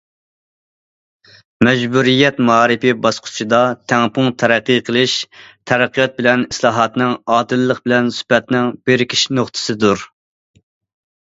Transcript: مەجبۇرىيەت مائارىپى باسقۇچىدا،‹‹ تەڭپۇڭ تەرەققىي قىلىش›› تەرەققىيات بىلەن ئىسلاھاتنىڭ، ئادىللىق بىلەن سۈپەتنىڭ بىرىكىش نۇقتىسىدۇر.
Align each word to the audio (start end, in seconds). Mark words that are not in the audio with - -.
مەجبۇرىيەت 1.67 2.39
مائارىپى 2.49 2.93
باسقۇچىدا،‹‹ 3.03 3.59
تەڭپۇڭ 3.93 4.31
تەرەققىي 4.45 4.81
قىلىش›› 4.89 5.15
تەرەققىيات 5.73 6.17
بىلەن 6.23 6.47
ئىسلاھاتنىڭ، 6.47 7.15
ئادىللىق 7.35 7.83
بىلەن 7.87 8.13
سۈپەتنىڭ 8.19 8.75
بىرىكىش 8.89 9.29
نۇقتىسىدۇر. 9.41 10.09